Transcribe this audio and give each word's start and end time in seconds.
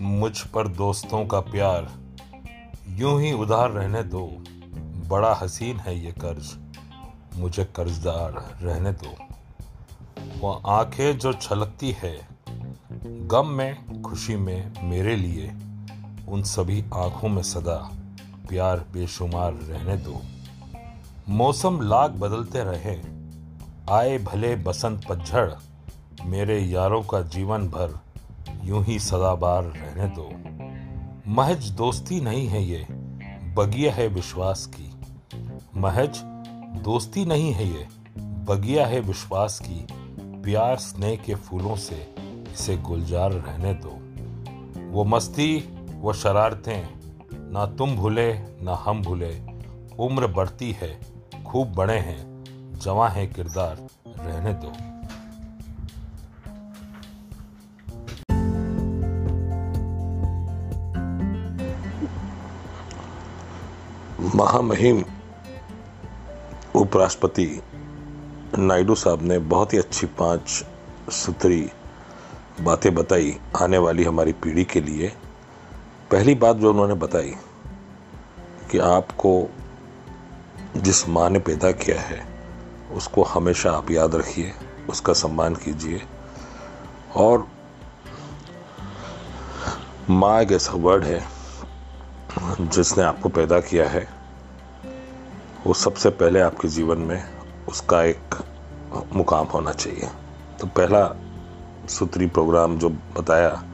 मुझ 0.00 0.40
पर 0.40 0.68
दोस्तों 0.68 1.26
का 1.26 1.40
प्यार, 1.40 1.90
यूँ 2.88 3.22
ही 3.22 3.32
उधार 3.32 3.70
रहने 3.70 4.02
दो। 4.02 4.26
बड़ा 5.08 5.34
हसीन 5.34 5.76
है 5.76 6.04
ये 6.04 6.12
कर्ज, 6.12 6.58
मुझे 7.36 7.64
कर्जदार 7.64 8.58
रहने 8.62 8.92
दो। 8.92 9.16
वो 10.38 10.62
आँखें 10.66 11.18
जो 11.18 11.32
छलकती 11.32 11.90
है, 11.90 12.28
गम 13.06 13.46
में, 13.46 14.02
खुशी 14.02 14.36
में 14.36 14.72
मेरे 14.82 15.16
लिए, 15.16 15.52
उन 16.28 16.42
सभी 16.42 16.84
आँखों 16.94 17.28
में 17.28 17.42
सदा 17.42 17.90
प्यार 18.48 18.78
बेशुमार 18.92 19.52
रहने 19.52 19.96
दो। 19.96 20.22
मौसम 21.28 21.80
लाग 21.82 22.10
बदलते 22.10 22.64
रहे 22.64 23.21
आए 23.92 24.18
भले 24.18 24.56
बसंत 24.56 25.04
पतझड़, 25.08 25.52
मेरे 26.24 26.58
यारों 26.58 27.02
का 27.02 27.20
जीवन 27.22 27.68
भर 27.68 28.00
यूँ 28.64 28.84
ही 28.84 28.98
सदाबार 28.98 29.62
रहने 29.62 30.06
दो। 30.06 30.32
महज 31.32 31.70
दोस्ती 31.70 32.20
नहीं 32.20 32.48
है 32.48 32.64
ये, 32.64 32.86
बगिया 33.54 33.92
है 33.92 34.08
विश्वास 34.08 34.66
की। 34.66 34.92
महज 35.76 36.18
दोस्ती 36.82 37.24
नहीं 37.24 37.52
है 37.52 37.68
ये, 37.68 37.88
बगिया 38.18 38.86
है 38.86 39.00
विश्वास 39.00 39.58
की। 39.58 39.86
प्यार 40.20 40.76
स्नेह 40.76 41.16
के 41.16 41.34
फूलों 41.34 41.76
से 41.76 42.14
इसे 42.52 42.76
गुलजार 42.76 43.32
रहने 43.32 43.74
दो। 43.74 43.98
वो 44.90 45.04
मस्ती, 45.04 45.78
वो 45.94 46.12
शरारतें, 46.12 46.88
ना 47.52 47.66
तुम 47.66 47.96
भूले, 47.96 48.34
ना 48.34 48.74
हम 48.74 49.02
भूले। 49.02 49.40
उम्र 49.98 50.26
बढ़ती 50.26 50.72
है, 50.72 51.00
खूब 51.46 51.72
बड़े 51.72 51.98
हैं। 51.98 52.31
जवा 52.82 53.08
है 53.08 53.26
किरदार, 53.26 53.76
रहने 54.18 54.52
दो। 54.54 54.72
महामहिम 64.36 65.04
उपराष्ट्रपति 66.76 67.62
नायडू 68.58 68.94
साहब 68.94 69.22
ने 69.22 69.38
बहुत 69.38 69.72
ही 69.72 69.78
अच्छी 69.78 70.06
पाँच 70.06 70.64
सूत्री 71.12 71.70
बातें 72.60 72.94
बताई 72.94 73.36
आने 73.56 73.78
वाली 73.78 74.04
हमारी 74.04 74.32
पीढ़ी 74.32 74.64
के 74.64 74.80
लिए। 74.80 75.12
पहली 76.10 76.34
बात 76.34 76.56
जो 76.56 76.70
उन्होंने 76.70 76.94
बताई 76.94 77.34
कि 78.70 78.78
आपको 78.78 79.50
जिस 80.76 81.08
माँ 81.08 81.30
ने 81.30 81.38
पैदा 81.38 81.72
किया 81.72 82.00
है 82.00 82.31
उसको 82.94 83.22
हमेशा 83.22 83.72
आप 83.72 83.90
याद 83.90 84.14
रखिए, 84.14 84.52
उसका 84.90 85.12
सम्मान 85.12 85.54
कीजिए। 85.54 86.02
और 87.16 87.48
माँ, 90.10 90.42
एक 90.42 90.52
ऐसा 90.52 90.72
वर्ड 90.72 91.04
है, 91.04 91.24
जिसने 92.60 93.04
आपको 93.04 93.28
पैदा 93.28 93.60
किया 93.60 93.88
है, 93.88 94.08
वो 95.66 95.74
सबसे 95.74 96.10
पहले 96.10 96.40
आपके 96.40 96.68
जीवन 96.68 96.98
में 96.98 97.24
उसका 97.68 98.02
एक 98.02 98.34
मुकाम 99.12 99.46
होना 99.46 99.72
चाहिए। 99.72 100.08
तो 100.60 100.66
पहला 100.66 101.16
सूत्री 101.88 102.26
प्रोग्राम 102.26 102.78
जो 102.78 102.88
बताया, 102.90 103.64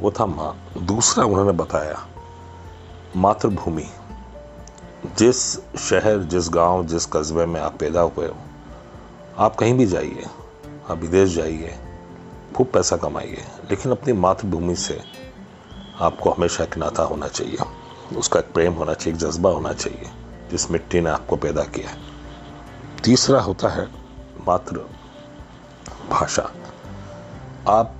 वो 0.00 0.10
था 0.10 0.26
माँ। 0.26 0.56
दूसरा 0.82 1.24
उन्होंने 1.24 1.52
बताया, 1.52 2.06
मातृभूमि। 3.16 3.88
जिस 5.06 5.56
शहर, 5.78 6.18
जिस 6.18 6.50
गाँव, 6.50 6.86
जिस 6.86 7.06
कस्बे 7.06 7.46
में 7.46 7.60
आप 7.60 7.76
पैदा 7.78 8.00
हुए 8.00 8.26
हो, 8.26 8.36
आप 9.38 9.56
कहीं 9.56 9.74
भी 9.74 9.86
जाइए, 9.86 10.26
आप 10.90 10.98
विदेश 10.98 11.30
जाइए, 11.30 11.78
खूब 12.56 12.66
पैसा 12.66 12.96
कमाइए, 12.96 13.44
लेकिन 13.70 13.92
अपनी 13.92 14.12
मातृभूमि 14.12 14.76
से 14.76 15.00
आपको 16.00 16.30
हमेशा 16.30 16.64
एक 16.64 16.76
नाता 16.76 17.02
होना 17.02 17.28
चाहिए। 17.28 17.58
उसका 18.16 18.40
एक 18.40 18.52
प्रेम 18.52 18.72
होना 18.72 18.94
चाहिए, 18.94 19.14
एक 19.14 19.20
जज्बा 19.20 19.50
होना 19.50 19.72
चाहिए, 19.72 20.10
जिस 20.50 20.70
मिट्टी 20.70 21.00
ने 21.00 21.10
आपको 21.10 21.36
पैदा 21.36 21.62
किया। 21.62 21.96
तीसरा 23.04 23.40
होता 23.40 23.68
है 23.68 23.88
मातृ 24.48 24.78
भाषा 26.10 26.50
आप 27.68 27.94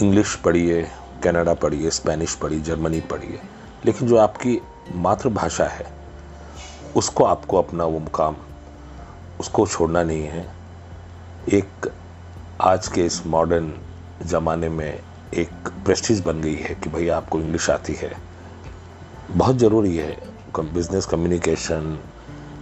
इंग्लिश 0.00 0.34
पढ़िए, 0.34 0.90
कनाडा 1.24 1.54
पढ़िए, 1.54 1.90
स्पेनिश 1.90 2.34
पढ़िए, 2.34 2.60
जर्मनी 2.60 3.00
पढ़िए, 3.00 3.40
लेकिन 3.86 4.08
जो 4.08 4.16
आपकी 4.16 4.60
मातृभाषा 4.92 5.64
है। 5.64 5.86
उसको 6.96 7.24
आपको 7.24 7.58
अपना 7.58 7.84
वो 7.84 7.98
मुकाम, 7.98 8.36
उसको 9.40 9.66
छोड़ना 9.66 10.02
नहीं 10.02 10.22
है। 10.22 10.54
एक 11.48 11.92
आज 12.60 12.88
के 12.88 13.06
इस 13.06 13.26
मॉडर्न 13.26 13.72
ज़माने 14.22 14.68
में 14.68 15.00
एक 15.34 15.50
प्रेस्टीज 15.84 16.20
बन 16.20 16.40
गई 16.40 16.54
है 16.54 16.74
कि 16.74 16.90
भाई 16.90 17.08
आपको 17.08 17.40
इंग्लिश 17.40 17.70
आती 17.70 17.94
है। 17.94 18.16
बहुत 19.30 19.56
ज़रूरी 19.56 19.96
है 19.96 20.34
बिज़नेस 20.58 21.06
कम्युनिकेशन 21.06 21.98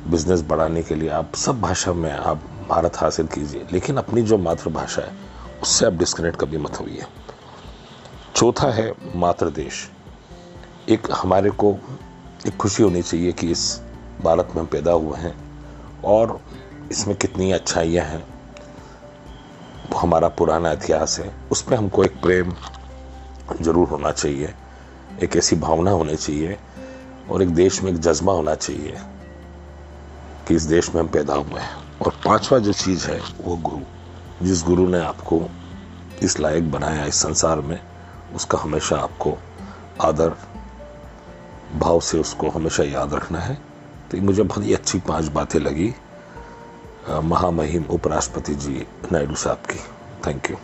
बिज़नेस 0.08 0.42
बढ़ाने 0.42 0.82
के 0.82 0.94
लिए 0.94 1.08
आप 1.08 1.34
सब 1.34 1.60
भाषा 1.60 1.92
में 1.92 2.12
आप 2.12 2.36
भारत 2.68 2.96
हासिल 2.96 3.26
कीजिए। 3.26 3.66
लेकिन 3.72 3.96
अपनी 3.96 4.22
जो 4.22 4.38
मातृभाषा 4.38 5.02
है, 5.02 5.12
उससे 5.62 5.86
आप 5.86 5.92
डिस्कनेक्ट 5.92 6.40
कभी 6.40 6.58
मत 6.58 6.80
होइए। 6.80 7.02
चौथा 8.36 8.70
है 8.70 8.94
मातृ 9.16 9.50
देश 9.50 9.90
एक 10.88 11.08
हमारे 11.12 11.50
को 11.50 11.76
एक 12.46 12.56
खुशी 12.56 12.82
होनी 12.82 13.02
चाहिए 13.02 13.32
कि 13.32 13.50
इस 13.50 13.80
भारत 14.22 14.48
में 14.54 14.60
हम 14.62 14.66
पैदा 14.66 14.92
हुए 14.92 15.18
हैं 15.18 15.34
और 16.04 16.40
इसमें 16.90 17.16
कितनी 17.16 17.52
अच्छाइयाँ 17.52 18.04
हैं। 18.06 18.24
हमारा 19.96 20.28
पुराना 20.28 20.72
इतिहास 20.72 21.18
है, 21.20 21.34
उस 21.50 21.62
पर 21.62 21.74
हमको 21.74 22.04
एक 22.04 22.20
प्रेम 22.22 22.54
ज़रूर 23.60 23.88
होना 23.88 24.12
चाहिए, 24.12 24.54
एक 25.22 25.36
ऐसी 25.36 25.56
भावना 25.56 25.90
होनी 25.90 26.16
चाहिए 26.16 26.58
और 27.30 27.42
एक 27.42 27.54
देश 27.54 27.82
में 27.82 27.92
एक 27.92 27.98
जज्बा 27.98 28.32
होना 28.32 28.54
चाहिए 28.54 28.96
कि 30.48 30.54
इस 30.54 30.62
देश 30.62 30.94
में 30.94 31.02
हम 31.02 31.08
पैदा 31.08 31.34
हुए 31.34 31.60
हैं। 31.60 31.98
और 32.06 32.12
पांचवा 32.24 32.58
जो 32.58 32.72
चीज़ 32.72 33.06
है, 33.06 33.20
वो 33.44 33.56
गुरु, 33.56 33.80
जिस 34.46 34.62
गुरु 34.64 34.88
ने 34.88 34.98
आपको 34.98 35.42
इस 36.22 36.40
लायक 36.40 36.70
बनाया 36.70 37.04
इस 37.04 37.14
संसार 37.14 37.60
में, 37.60 37.80
उसका 38.34 38.58
हमेशा 38.58 38.96
आपको 38.96 39.38
आदर 40.00 40.36
भाव 41.74 42.00
से 42.00 42.18
उसको 42.18 42.48
हमेशा 42.48 42.82
याद 42.82 43.14
रखना 43.14 43.38
है। 43.38 43.58
तो 44.10 44.18
मुझे 44.18 44.42
बहुत 44.42 44.64
ही 44.64 44.74
अच्छी 44.74 44.98
पाँच 44.98 45.28
बातें 45.28 45.58
लगी। 45.60 45.94
महामहिम 47.10 47.84
उपराष्ट्रपति 47.90 48.54
जी 48.54 48.86
नायडू 49.12 49.34
साहब 49.34 49.62
की। 49.70 49.78
Thank 50.26 50.50
you 50.50 50.56